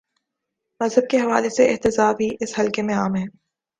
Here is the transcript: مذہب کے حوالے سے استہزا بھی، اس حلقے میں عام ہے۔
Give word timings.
مذہب 0.81 1.09
کے 1.09 1.17
حوالے 1.17 1.49
سے 1.49 1.71
استہزا 1.73 2.11
بھی، 2.11 2.29
اس 2.39 2.59
حلقے 2.59 2.81
میں 2.81 2.95
عام 2.95 3.15
ہے۔ 3.15 3.25